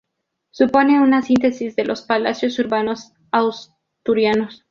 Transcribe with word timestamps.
Supone 0.49 0.99
una 0.99 1.21
síntesis 1.21 1.75
de 1.75 1.85
los 1.85 2.01
palacios 2.01 2.57
urbanos 2.57 3.13
asturianos. 3.29 4.59